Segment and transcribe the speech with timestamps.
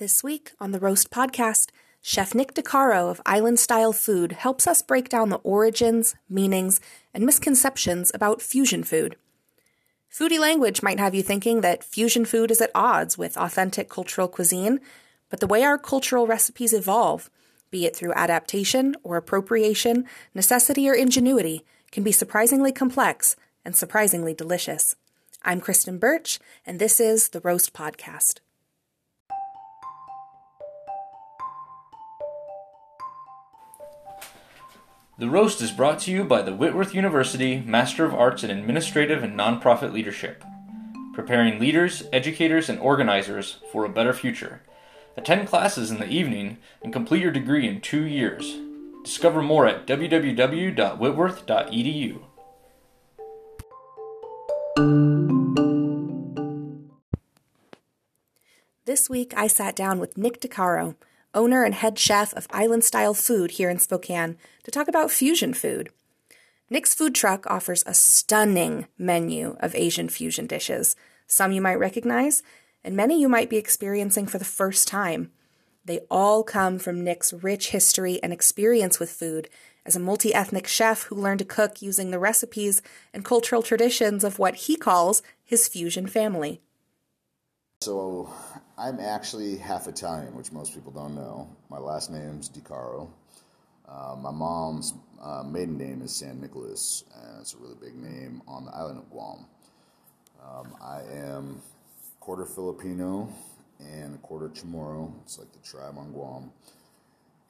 [0.00, 1.68] This week on the Roast Podcast,
[2.00, 6.80] Chef Nick DeCaro of Island Style Food helps us break down the origins, meanings,
[7.12, 9.16] and misconceptions about fusion food.
[10.10, 14.26] Foodie language might have you thinking that fusion food is at odds with authentic cultural
[14.26, 14.80] cuisine,
[15.28, 17.28] but the way our cultural recipes evolve,
[17.70, 21.62] be it through adaptation or appropriation, necessity or ingenuity,
[21.92, 24.96] can be surprisingly complex and surprisingly delicious.
[25.42, 28.38] I'm Kristin Bertsch, and this is the Roast Podcast.
[35.20, 39.22] The Roast is brought to you by the Whitworth University Master of Arts in Administrative
[39.22, 40.42] and Nonprofit Leadership,
[41.12, 44.62] preparing leaders, educators, and organizers for a better future.
[45.18, 48.60] Attend classes in the evening and complete your degree in two years.
[49.04, 52.22] Discover more at www.whitworth.edu.
[58.86, 60.96] This week, I sat down with Nick DeCaro,
[61.34, 65.54] owner and head chef of Island Style Food here in Spokane, to talk about fusion
[65.54, 65.90] food.
[66.68, 70.94] Nick's food truck offers a stunning menu of Asian fusion dishes,
[71.26, 72.42] some you might recognize,
[72.84, 75.30] and many you might be experiencing for the first time.
[75.84, 79.48] They all come from Nick's rich history and experience with food
[79.84, 84.22] as a multi ethnic chef who learned to cook using the recipes and cultural traditions
[84.22, 86.60] of what he calls his fusion family.
[87.80, 88.30] So,
[88.80, 91.54] I'm actually half Italian, which most people don't know.
[91.68, 93.10] My last name's DeCaro.
[93.86, 98.40] Uh, my mom's uh, maiden name is San Nicolas, and it's a really big name
[98.48, 99.44] on the island of Guam.
[100.42, 101.60] Um, I am
[102.20, 103.28] quarter Filipino
[103.80, 105.12] and quarter Chamorro.
[105.24, 106.50] It's like the tribe on Guam,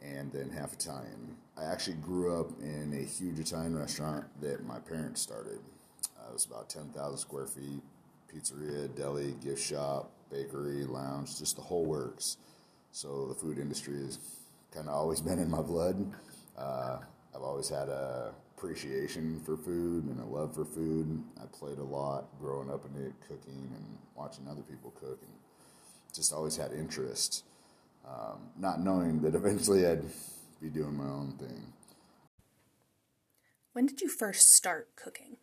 [0.03, 1.37] and then half Italian.
[1.57, 5.61] I actually grew up in a huge Italian restaurant that my parents started.
[6.19, 7.83] Uh, it was about 10,000 square feet,
[8.35, 12.37] pizzeria, deli, gift shop, bakery, lounge, just the whole works.
[12.93, 14.19] So the food industry has
[14.73, 16.13] kind of always been in my blood.
[16.57, 16.99] Uh,
[17.35, 21.23] I've always had a appreciation for food and a love for food.
[21.43, 25.33] I played a lot growing up in it, cooking and watching other people cook, and
[26.15, 27.45] just always had interest.
[28.07, 30.05] Um, not knowing that eventually I'd
[30.61, 31.73] be doing my own thing.
[33.73, 35.37] When did you first start cooking?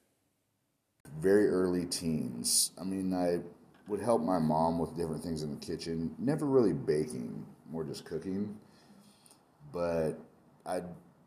[1.20, 2.72] Very early teens.
[2.80, 3.40] I mean, I
[3.88, 6.14] would help my mom with different things in the kitchen.
[6.18, 8.58] Never really baking, more just cooking.
[9.72, 10.14] But
[10.66, 10.84] I'd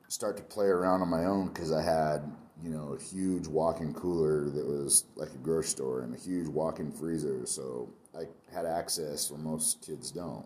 [0.09, 2.31] start to play around on my own because I had,
[2.63, 6.49] you know, a huge walk-in cooler that was like a grocery store and a huge
[6.49, 7.47] walk-in freezer.
[7.47, 10.45] So I had access where most kids don't.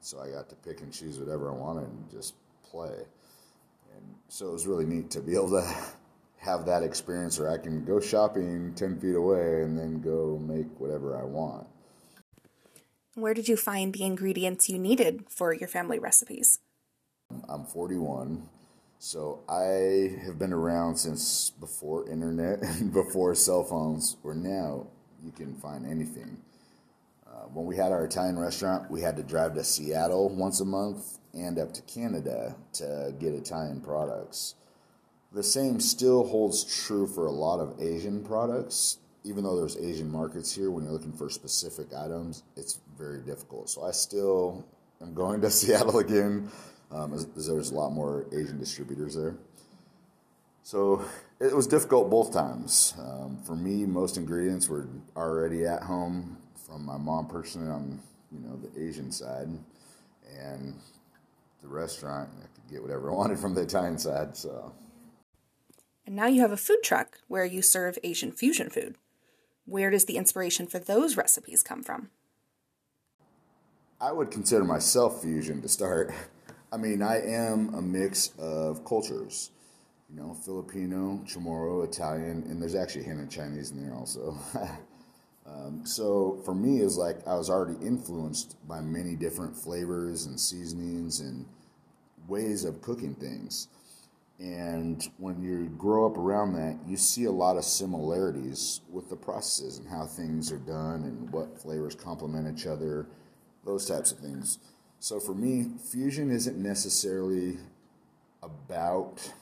[0.00, 2.94] So I got to pick and choose whatever I wanted and just play.
[3.94, 5.76] And so it was really neat to be able to
[6.46, 10.68] have that experience where I can go shopping 10 feet away and then go make
[10.78, 11.66] whatever I want.
[13.14, 16.60] Where did you find the ingredients you needed for your family recipes?
[17.48, 18.48] I'm 41,
[19.00, 24.86] so I have been around since before internet and before cell phones, where now
[25.24, 26.40] you can find anything.
[27.26, 30.64] Uh, when we had our Italian restaurant, we had to drive to Seattle once a
[30.64, 34.54] month and up to Canada to get Italian products.
[35.32, 38.98] The same still holds true for a lot of Asian products.
[39.24, 43.68] Even though there's Asian markets here, when you're looking for specific items, it's very difficult.
[43.68, 44.64] So I still
[45.02, 46.50] am going to Seattle again,
[46.92, 49.34] um, as, as there's a lot more Asian distributors there.
[50.62, 51.04] So
[51.40, 52.94] it was difficult both times.
[52.98, 58.00] Um, for me, most ingredients were already at home from my mom personally on
[58.32, 59.48] you know the Asian side,
[60.40, 60.74] and
[61.62, 64.36] the restaurant I could get whatever I wanted from the Italian side.
[64.36, 64.72] So.
[66.06, 68.94] And now you have a food truck where you serve Asian fusion food.
[69.64, 72.10] Where does the inspiration for those recipes come from?
[74.00, 76.12] I would consider myself fusion to start.
[76.72, 79.50] I mean, I am a mix of cultures.
[80.08, 84.38] You know, Filipino, Chamorro, Italian, and there's actually a hint Chinese in there also.
[85.46, 90.38] um, so for me, it's like I was already influenced by many different flavors and
[90.38, 91.44] seasonings and
[92.28, 93.66] ways of cooking things.
[94.38, 99.16] And when you grow up around that, you see a lot of similarities with the
[99.16, 103.06] processes and how things are done and what flavors complement each other,
[103.64, 104.58] those types of things.
[105.00, 107.58] So for me, fusion isn't necessarily
[108.42, 109.32] about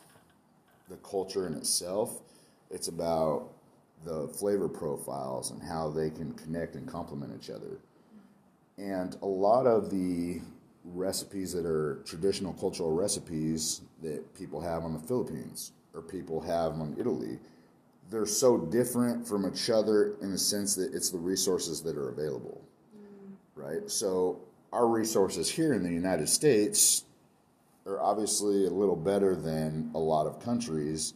[0.88, 2.20] the culture in itself,
[2.70, 3.50] it's about
[4.04, 7.78] the flavor profiles and how they can connect and complement each other.
[8.76, 10.40] And a lot of the
[10.84, 16.72] recipes that are traditional cultural recipes that people have on the Philippines or people have
[16.72, 17.38] on Italy,
[18.10, 22.10] they're so different from each other in the sense that it's the resources that are
[22.10, 22.60] available,
[22.96, 23.32] mm.
[23.54, 23.90] right?
[23.90, 24.40] So
[24.72, 27.04] our resources here in the United States
[27.86, 31.14] are obviously a little better than a lot of countries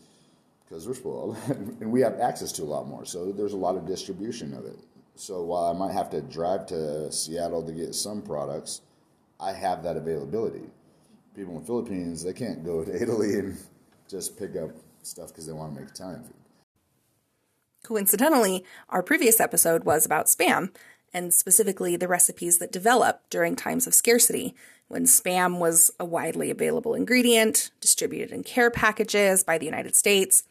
[0.65, 3.05] because we're spoiled and we have access to a lot more.
[3.05, 4.79] So there's a lot of distribution of it.
[5.15, 8.83] So while I might have to drive to Seattle to get some products,
[9.41, 10.63] I have that availability.
[11.35, 13.57] People in the Philippines, they can't go to Italy and
[14.09, 14.71] just pick up
[15.03, 16.35] stuff because they want to make Italian food.
[17.83, 20.75] Coincidentally, our previous episode was about spam,
[21.15, 24.55] and specifically the recipes that developed during times of scarcity,
[24.89, 30.45] when spam was a widely available ingredient, distributed in care packages by the United States.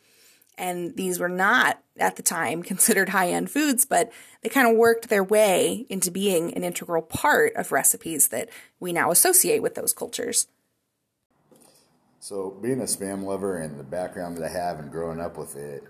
[0.58, 4.12] And these were not, at the time, considered high end foods, but
[4.42, 8.50] they kind of worked their way into being an integral part of recipes that
[8.80, 10.48] we now associate with those cultures.
[12.20, 15.56] So, being a spam lover and the background that I have and growing up with
[15.56, 15.84] it,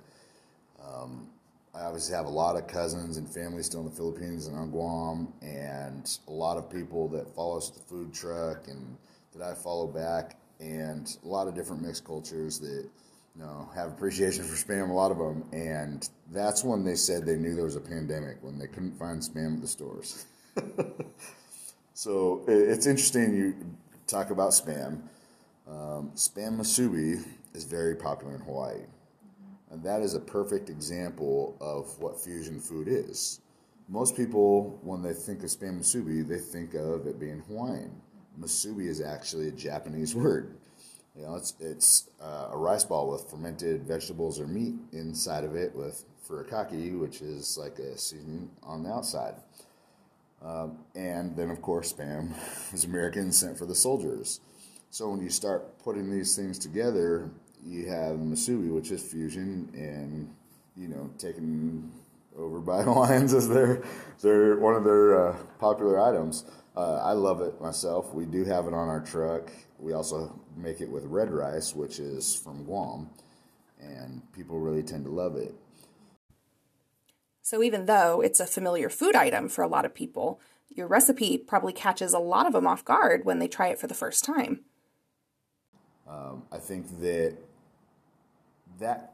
[0.86, 1.30] um,
[1.74, 4.72] I obviously have a lot of cousins and family still in the Philippines and on
[4.72, 8.98] Guam, and a lot of people that follow us at the food truck and
[9.36, 12.90] that I follow back, and a lot of different mixed cultures that
[13.38, 14.90] know have appreciation for spam.
[14.90, 18.38] A lot of them, and that's when they said they knew there was a pandemic
[18.42, 20.26] when they couldn't find spam at the stores.
[21.94, 23.56] so it's interesting you
[24.08, 25.02] talk about spam.
[25.68, 27.24] Um, spam musubi
[27.54, 28.82] is very popular in Hawaii.
[29.70, 33.42] And that is a perfect example of what fusion food is.
[33.90, 37.92] Most people, when they think of spam musubi, they think of it being Hawaiian.
[38.40, 40.56] Musubi is actually a Japanese word.
[41.18, 45.56] You know, it's it's uh, a rice ball with fermented vegetables or meat inside of
[45.56, 49.36] it with furikake, which is like a seasoning on the outside.
[50.44, 52.34] Um, and then, of course, spam
[52.74, 54.42] is American sent for the soldiers.
[54.92, 57.32] So when you start putting these things together,
[57.66, 60.34] you have Musubi, which is fusion, and
[60.76, 61.92] you know taken
[62.38, 63.82] over by the Hawaiians as their
[64.22, 66.46] their one of their uh, popular items.
[66.78, 68.14] Uh, I love it myself.
[68.14, 69.52] We do have it on our truck.
[69.80, 73.10] We also make it with red rice, which is from Guam,
[73.80, 75.56] and people really tend to love it.
[77.42, 80.40] So even though it's a familiar food item for a lot of people,
[80.70, 83.88] your recipe probably catches a lot of them off guard when they try it for
[83.88, 84.60] the first time.
[86.08, 87.38] Um, I think that
[88.80, 89.14] that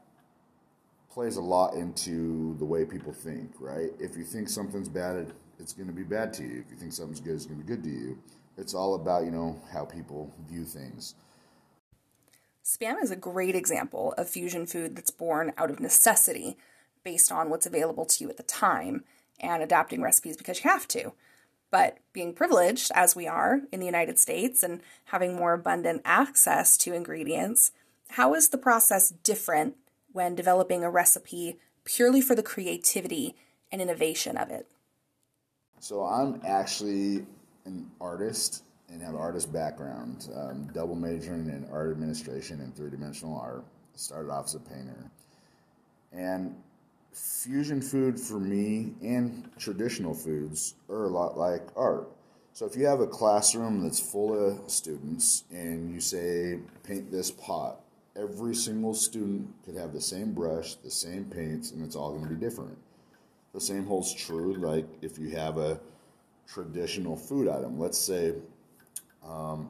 [1.10, 3.92] plays a lot into the way people think, right?
[3.98, 6.64] If you think something's bad, it's going to be bad to you.
[6.64, 8.18] If you think something's good, it's going to be good to you.
[8.56, 11.14] It's all about, you know, how people view things.
[12.64, 16.56] Spam is a great example of fusion food that's born out of necessity
[17.02, 19.04] based on what's available to you at the time
[19.40, 21.12] and adapting recipes because you have to.
[21.70, 26.78] But being privileged, as we are in the United States, and having more abundant access
[26.78, 27.72] to ingredients,
[28.10, 29.76] how is the process different
[30.12, 33.34] when developing a recipe purely for the creativity
[33.72, 34.70] and innovation of it?
[35.84, 37.26] So I'm actually
[37.66, 42.88] an artist and have an artist background, um, double majoring in art administration and three
[42.88, 43.66] dimensional art.
[43.94, 45.10] Started off as a painter.
[46.10, 46.56] And
[47.12, 52.08] fusion food for me and traditional foods are a lot like art.
[52.54, 57.30] So if you have a classroom that's full of students and you say, paint this
[57.30, 57.80] pot,
[58.16, 62.26] every single student could have the same brush, the same paints, and it's all going
[62.26, 62.78] to be different.
[63.54, 65.80] The same holds true, like if you have a
[66.46, 67.78] traditional food item.
[67.78, 68.34] Let's say
[69.24, 69.68] um,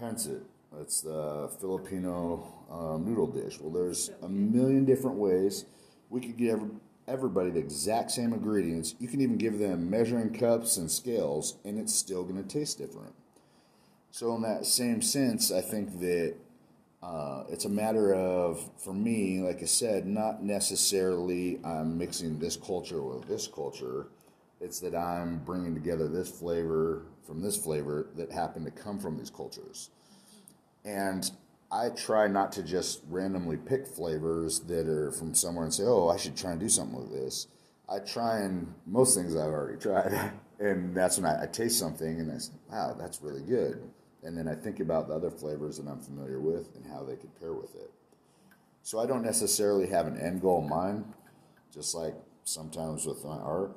[0.00, 0.42] pancit.
[0.72, 3.58] That's the Filipino um, noodle dish.
[3.60, 5.64] Well, there's a million different ways
[6.10, 6.60] we could give
[7.06, 8.94] everybody the exact same ingredients.
[8.98, 12.78] You can even give them measuring cups and scales, and it's still going to taste
[12.78, 13.14] different.
[14.10, 16.34] So, in that same sense, I think that
[17.02, 22.56] uh, it's a matter of, for me, like I said, not necessarily I'm mixing this
[22.56, 24.08] culture with this culture.
[24.60, 29.16] It's that I'm bringing together this flavor from this flavor that happen to come from
[29.16, 29.90] these cultures.
[30.84, 31.30] And
[31.70, 36.08] I try not to just randomly pick flavors that are from somewhere and say, oh,
[36.08, 37.46] I should try and do something with this.
[37.88, 40.32] I try and most things I've already tried.
[40.58, 43.88] and that's when I, I taste something and I say, wow, that's really good
[44.22, 47.16] and then I think about the other flavors that I'm familiar with and how they
[47.16, 47.90] could pair with it.
[48.82, 51.12] So I don't necessarily have an end goal in mind,
[51.72, 53.76] just like sometimes with my art.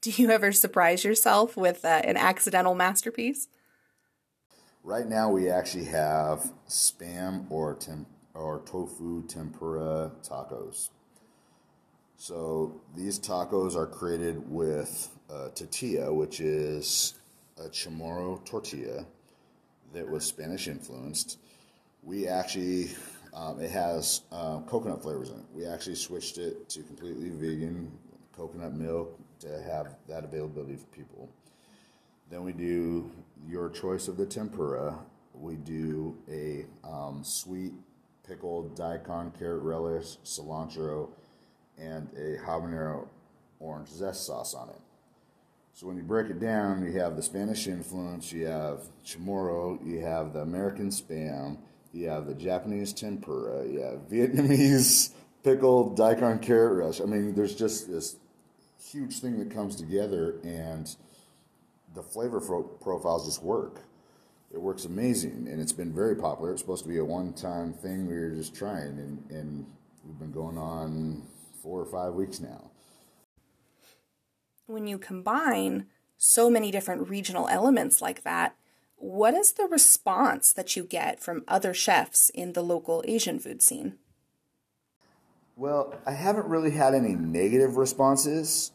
[0.00, 3.48] Do you ever surprise yourself with uh, an accidental masterpiece?
[4.84, 10.90] Right now, we actually have spam or tem- or tofu tempura tacos.
[12.16, 15.48] So these tacos are created with uh,
[16.12, 17.14] which is
[17.58, 19.04] a chamorro tortilla
[19.92, 21.38] that was Spanish influenced.
[22.02, 22.90] We actually,
[23.34, 25.44] um, it has uh, coconut flavors in it.
[25.54, 27.90] We actually switched it to completely vegan
[28.36, 31.28] coconut milk to have that availability for people.
[32.30, 33.10] Then we do
[33.48, 34.98] your choice of the tempura.
[35.34, 37.72] We do a um, sweet
[38.26, 41.08] pickled daikon, carrot relish, cilantro,
[41.78, 43.06] and a habanero
[43.60, 44.80] orange zest sauce on it.
[45.76, 50.00] So when you break it down, you have the Spanish influence, you have chamorro, you
[50.00, 51.58] have the American spam,
[51.92, 55.10] you have the Japanese tempura, you have Vietnamese
[55.44, 57.02] pickled daikon carrot rush.
[57.02, 58.16] I mean, there's just this
[58.82, 60.96] huge thing that comes together, and
[61.94, 62.40] the flavor
[62.80, 63.82] profiles just work.
[64.54, 66.52] It works amazing, and it's been very popular.
[66.52, 69.66] It's supposed to be a one-time thing we were just trying, and, and
[70.06, 71.26] we've been going on
[71.62, 72.70] four or five weeks now.
[74.66, 75.86] When you combine
[76.18, 78.56] so many different regional elements like that,
[78.96, 83.62] what is the response that you get from other chefs in the local Asian food
[83.62, 83.94] scene?
[85.54, 88.72] Well, I haven't really had any negative responses.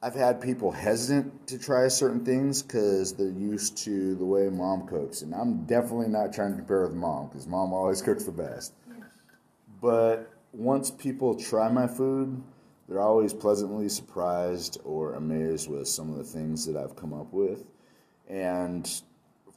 [0.00, 4.86] I've had people hesitant to try certain things because they're used to the way mom
[4.86, 8.32] cooks, and I'm definitely not trying to compare with mom because mom always cooks the
[8.32, 8.74] best.
[9.80, 12.42] But once people try my food,
[12.92, 17.32] they're always pleasantly surprised or amazed with some of the things that I've come up
[17.32, 17.64] with.
[18.28, 18.86] And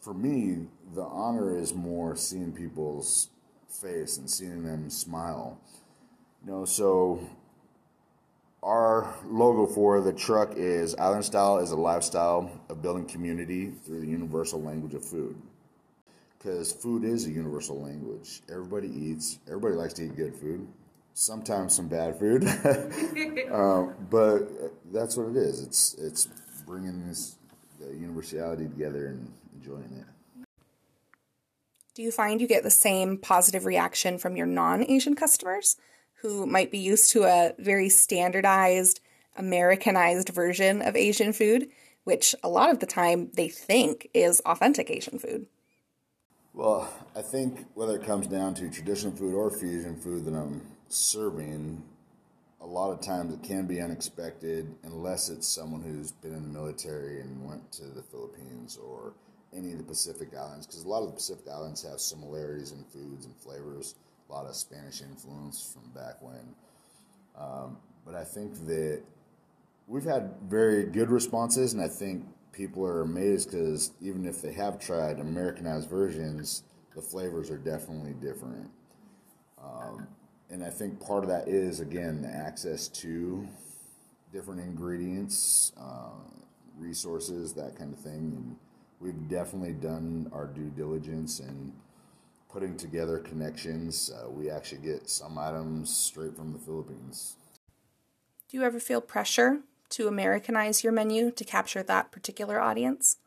[0.02, 3.30] for me, the honor is more seeing people's
[3.68, 5.60] face and seeing them smile.
[6.46, 7.28] You know, so
[8.64, 14.00] our logo for the truck is Island Style is a lifestyle of building community through
[14.00, 15.36] the universal language of food.
[16.38, 18.42] Because food is a universal language.
[18.50, 20.66] Everybody eats, everybody likes to eat good food,
[21.16, 22.44] sometimes some bad food.
[23.52, 24.42] um, but
[24.94, 25.64] that's what it is.
[25.64, 26.28] It's, it's
[26.68, 27.38] bringing this
[27.80, 30.46] the universality together and enjoying it.
[31.96, 35.78] Do you find you get the same positive reaction from your non Asian customers?
[36.26, 39.00] who might be used to a very standardized,
[39.38, 41.70] Americanized version of Asian food,
[42.04, 45.46] which a lot of the time they think is authentic Asian food.
[46.54, 50.62] Well, I think whether it comes down to traditional food or fusion food that I'm
[50.96, 51.84] serving,
[52.62, 56.60] a lot of times it can be unexpected unless it's someone who's been in the
[56.60, 59.14] military and went to the Philippines or
[59.56, 62.84] any of the Pacific Islands, because a lot of the Pacific Islands have similarities in
[62.86, 63.96] foods and flavors
[64.30, 66.56] a lot of Spanish influence from back when.
[67.38, 69.02] Um, but I think that
[69.88, 74.54] we've had very good responses, and I think people are amazed because even if they
[74.54, 76.64] have tried Americanized versions,
[76.96, 78.70] the flavors are definitely different.
[79.62, 80.08] Um,
[80.56, 83.46] and I think part of that is, again, the access to
[84.32, 86.12] different ingredients, uh,
[86.78, 88.34] resources, that kind of thing.
[88.38, 88.56] And
[89.02, 91.74] we've definitely done our due diligence and
[92.50, 94.10] putting together connections.
[94.10, 97.36] Uh, we actually get some items straight from the Philippines.
[98.48, 99.60] Do you ever feel pressure
[99.90, 103.18] to Americanize your menu to capture that particular audience?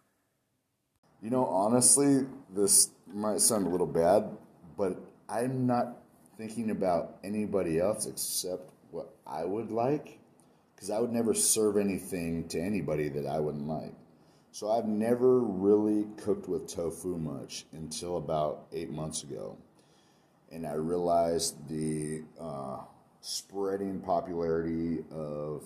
[1.21, 4.31] You know, honestly, this might sound a little bad,
[4.79, 5.98] but I'm not
[6.39, 10.21] thinking about anybody else except what I would like,
[10.75, 13.93] because I would never serve anything to anybody that I wouldn't like.
[14.53, 19.59] So I've never really cooked with tofu much until about eight months ago.
[20.51, 22.79] And I realized the uh,
[23.21, 25.65] spreading popularity of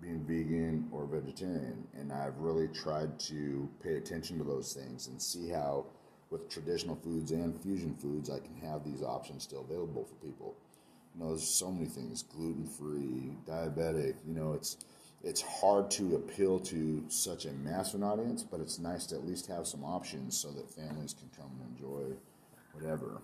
[0.00, 1.86] being vegan or vegetarian.
[1.94, 5.84] And I've really tried to pay attention to those things and see how,
[6.30, 10.56] with traditional foods and fusion foods, I can have these options still available for people.
[11.14, 14.76] You know, there's so many things gluten free, diabetic, you know, it's
[15.22, 19.48] it's hard to appeal to such a massive audience, but it's nice to at least
[19.48, 22.16] have some options so that families can come and enjoy
[22.72, 23.20] whatever.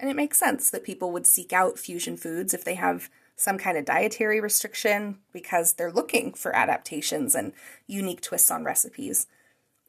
[0.00, 3.56] And it makes sense that people would seek out fusion foods if they have some
[3.56, 7.52] kind of dietary restriction because they're looking for adaptations and
[7.86, 9.28] unique twists on recipes.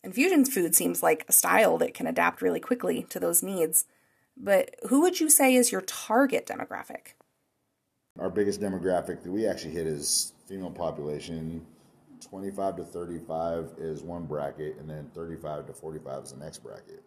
[0.05, 3.85] And fusion food seems like a style that can adapt really quickly to those needs.
[4.38, 7.15] But who would you say is your target demographic?
[8.19, 11.65] Our biggest demographic that we actually hit is female population.
[12.21, 17.01] 25 to 35 is one bracket, and then 35 to 45 is the next bracket.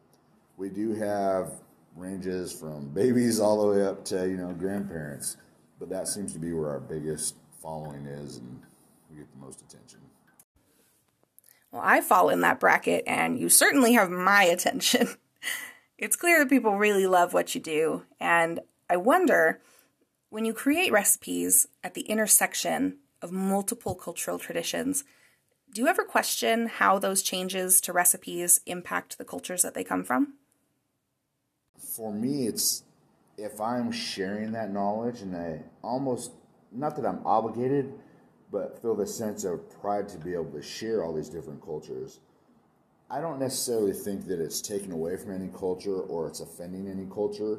[0.56, 1.52] We do have
[1.94, 5.36] ranges from babies all the way up to you know grandparents,
[5.78, 8.60] but that seems to be where our biggest following is, and
[9.08, 10.00] we get the most attention.
[11.70, 15.08] Well, I fall in that bracket, and you certainly have my attention.
[15.98, 18.60] it's clear that people really love what you do, and
[18.90, 19.60] I wonder
[20.30, 25.04] when you create recipes at the intersection of multiple cultural traditions,
[25.72, 30.04] do you ever question how those changes to recipes impact the cultures that they come
[30.04, 30.34] from?
[31.78, 32.84] For me, it's
[33.37, 36.32] if I'm sharing that knowledge and I almost,
[36.72, 37.92] not that I'm obligated,
[38.50, 42.20] but feel the sense of pride to be able to share all these different cultures.
[43.10, 47.06] I don't necessarily think that it's taken away from any culture or it's offending any
[47.12, 47.58] culture.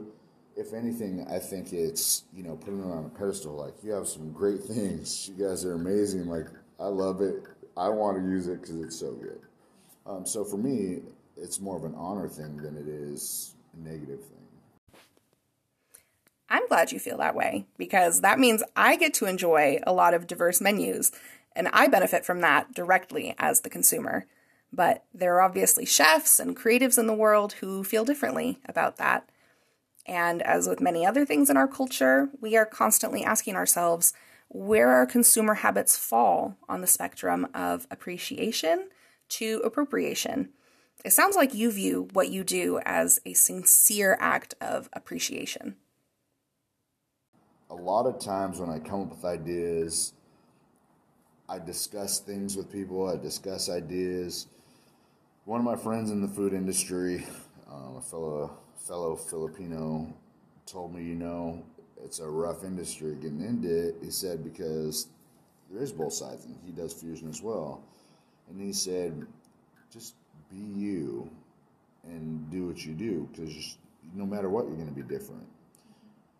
[0.55, 3.55] If anything, I think it's you know putting it on a pedestal.
[3.55, 5.29] Like you have some great things.
[5.29, 6.27] You guys are amazing.
[6.27, 6.47] Like
[6.79, 7.43] I love it.
[7.77, 9.39] I want to use it because it's so good.
[10.05, 11.01] Um, so for me,
[11.37, 14.38] it's more of an honor thing than it is a negative thing.
[16.49, 20.13] I'm glad you feel that way because that means I get to enjoy a lot
[20.13, 21.11] of diverse menus
[21.55, 24.25] and I benefit from that directly as the consumer.
[24.71, 29.29] But there are obviously chefs and creatives in the world who feel differently about that.
[30.05, 34.13] And as with many other things in our culture, we are constantly asking ourselves
[34.47, 38.89] where our consumer habits fall on the spectrum of appreciation
[39.29, 40.49] to appropriation.
[41.05, 45.75] It sounds like you view what you do as a sincere act of appreciation.
[47.71, 50.13] A lot of times when I come up with ideas,
[51.47, 54.47] I discuss things with people, I discuss ideas.
[55.45, 57.25] One of my friends in the food industry,
[57.71, 58.57] um, a fellow
[58.87, 60.11] fellow Filipino,
[60.65, 61.63] told me, you know,
[62.03, 63.95] it's a rough industry getting into it.
[64.01, 65.07] He said because
[65.69, 67.83] there is both sides, and he does fusion as well.
[68.49, 69.27] And he said,
[69.93, 70.15] just
[70.49, 71.29] be you
[72.03, 73.77] and do what you do because
[74.15, 75.45] no matter what, you're going to be different.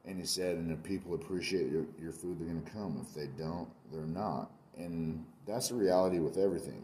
[0.10, 3.06] And he said, and if people appreciate your, your food, they're going to come.
[3.08, 4.50] If they don't, they're not.
[4.76, 6.84] And that's the reality with everything.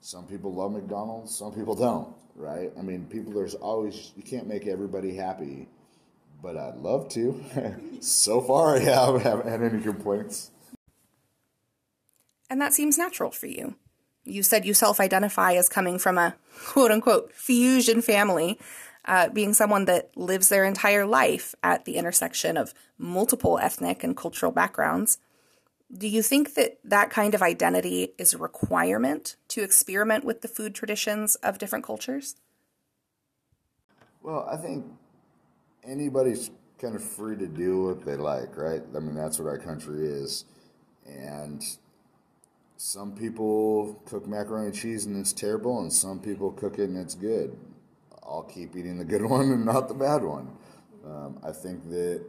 [0.00, 2.70] Some people love McDonald's, some people don't, right?
[2.78, 5.66] I mean, people, there's always, you can't make everybody happy,
[6.40, 7.42] but I'd love to.
[8.00, 10.52] so far, I have, haven't had any complaints.
[12.48, 13.74] And that seems natural for you.
[14.22, 16.36] You said you self identify as coming from a
[16.66, 18.60] quote unquote fusion family,
[19.06, 24.16] uh, being someone that lives their entire life at the intersection of multiple ethnic and
[24.16, 25.18] cultural backgrounds.
[25.96, 30.48] Do you think that that kind of identity is a requirement to experiment with the
[30.48, 32.36] food traditions of different cultures?
[34.22, 34.84] Well, I think
[35.84, 38.82] anybody's kind of free to do what they like, right?
[38.94, 40.44] I mean, that's what our country is.
[41.06, 41.64] And
[42.76, 46.98] some people cook macaroni and cheese and it's terrible, and some people cook it and
[46.98, 47.56] it's good.
[48.28, 50.50] I'll keep eating the good one and not the bad one.
[51.04, 52.22] Um, I think that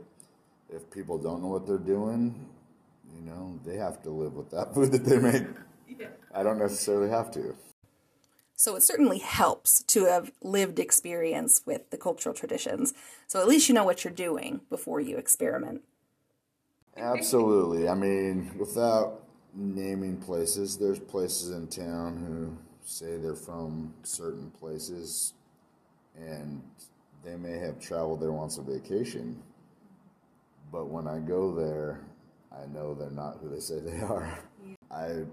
[0.70, 2.48] if people don't know what they're doing,
[3.16, 5.44] you know, they have to live with that food that they make.
[5.88, 6.08] Yeah.
[6.34, 7.56] I don't necessarily have to.
[8.56, 12.94] So it certainly helps to have lived experience with the cultural traditions.
[13.28, 15.82] So at least you know what you're doing before you experiment.
[16.96, 17.88] Absolutely.
[17.88, 25.34] I mean, without naming places, there's places in town who say they're from certain places
[26.18, 26.62] and
[27.24, 29.42] they may have traveled there once a vacation.
[30.72, 32.02] But when I go there,
[32.52, 34.40] I know they're not who they say they are.
[34.92, 35.32] I'm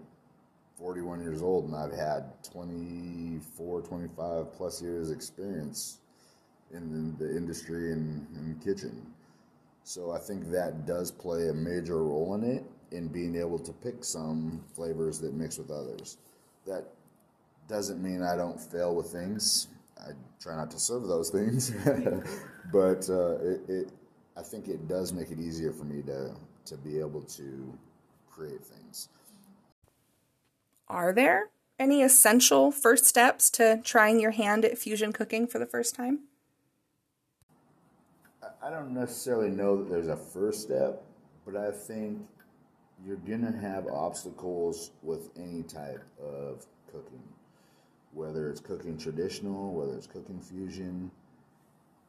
[0.79, 5.99] 41 years old and I've had 24, 25 plus years experience
[6.73, 9.07] in the industry and in the kitchen.
[9.85, 13.73] So I think that does play a major role in it in being able to
[13.73, 16.17] pick some flavors that mix with others.
[16.67, 16.85] That
[17.69, 19.69] doesn't mean I don't fail with things.
[19.99, 21.71] I try not to serve those things,
[22.73, 23.93] but uh, it, it,
[24.37, 26.35] I think it does make it easier for me to
[26.67, 27.79] to be able to
[28.31, 29.09] create things.
[30.89, 35.67] Are there any essential first steps to trying your hand at fusion cooking for the
[35.67, 36.21] first time?
[38.63, 41.03] I don't necessarily know that there's a first step,
[41.45, 42.27] but I think
[43.05, 47.23] you're going to have obstacles with any type of cooking,
[48.15, 51.11] whether it's cooking traditional, whether it's cooking fusion.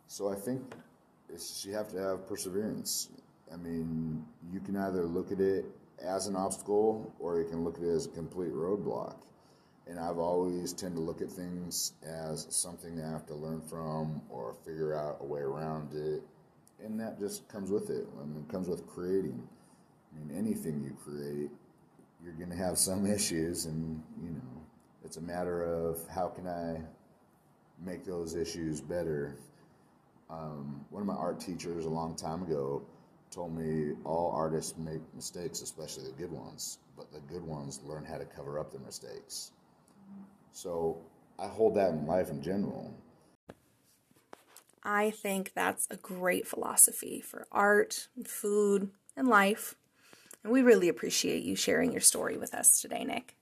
[0.08, 0.76] So I think
[1.64, 3.10] you have to have perseverance.
[3.52, 5.66] I mean, you can either look at it
[6.04, 9.16] as an obstacle or you can look at it as a complete roadblock.
[9.88, 14.22] And I've always tend to look at things as something I have to learn from
[14.30, 16.24] or figure out a way around it.
[16.84, 18.08] And that just comes with it.
[18.20, 19.48] I mean, it comes with creating.
[20.12, 21.52] I mean, anything you create,
[22.24, 24.55] you're going to have some issues, and you know,
[25.06, 26.82] it's a matter of how can I
[27.84, 29.38] make those issues better.
[30.30, 32.82] Um, one of my art teachers a long time ago
[33.30, 38.04] told me all artists make mistakes, especially the good ones, but the good ones learn
[38.04, 39.52] how to cover up their mistakes.
[40.52, 40.98] So
[41.38, 42.92] I hold that in life in general.
[44.84, 49.76] I think that's a great philosophy for art, food, and life.
[50.44, 53.36] And we really appreciate you sharing your story with us today, Nick.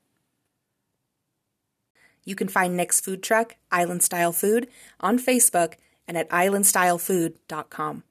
[2.26, 4.68] You can find Nick's food truck, Island Style Food,
[5.00, 5.74] on Facebook
[6.08, 8.04] and at islandstylefood.com.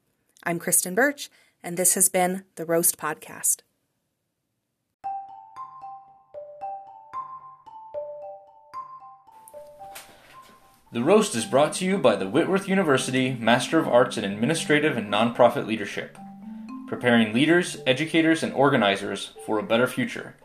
[0.44, 1.28] I'm Kristin Bertsch,
[1.62, 3.60] and this has been the Roast Podcast.
[10.92, 14.98] The Roast is brought to you by the Whitworth University Master of Arts in Administrative
[14.98, 16.18] and Nonprofit Leadership,
[16.86, 20.36] preparing leaders, educators, and organizers for a better future.